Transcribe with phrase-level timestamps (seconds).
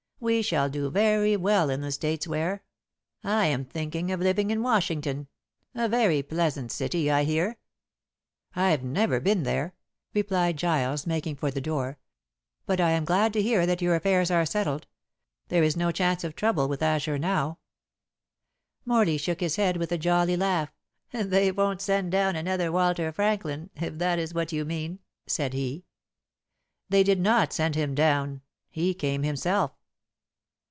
[0.23, 2.63] We shall do very well in the States, Ware.
[3.23, 5.27] I am thinking of living in Washington.
[5.73, 7.57] A very pleasant city, I hear."
[8.55, 9.73] "I've never been there,"
[10.13, 11.97] replied Giles, making for the door,
[12.67, 14.85] "but I am glad to hear that your affairs are settled.
[15.47, 17.57] There is no chance of trouble with Asher now."
[18.85, 20.71] Morley shook his head with a jolly laugh.
[21.09, 25.83] "They won't send down another Walter Franklin, if that is what you mean," said he.
[26.89, 28.43] "They did not send him down.
[28.69, 29.71] He came himself."